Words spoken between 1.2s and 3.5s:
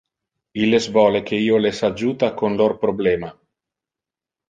que io les adjuta con lor problema.